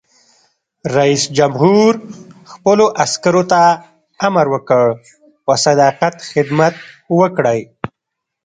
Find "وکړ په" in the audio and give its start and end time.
4.53-5.53